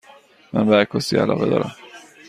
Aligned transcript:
من 0.53 0.65
به 0.65 0.75
عکاسی 0.75 1.17
علاقه 1.17 1.49
دارم. 1.49 1.71